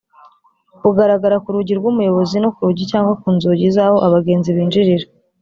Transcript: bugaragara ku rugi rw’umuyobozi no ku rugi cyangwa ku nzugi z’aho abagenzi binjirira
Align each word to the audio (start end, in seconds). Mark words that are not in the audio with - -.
bugaragara 0.81 1.37
ku 1.43 1.49
rugi 1.55 1.73
rw’umuyobozi 1.79 2.35
no 2.43 2.49
ku 2.55 2.61
rugi 2.67 2.83
cyangwa 2.91 3.13
ku 3.21 3.27
nzugi 3.35 3.65
z’aho 3.75 3.97
abagenzi 4.07 4.49
binjirira 4.55 5.05